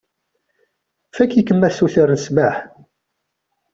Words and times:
Fakk-ikem 1.15 1.61
asuter 1.67 2.09
n 2.11 2.17
ssmaḥ. 2.19 2.55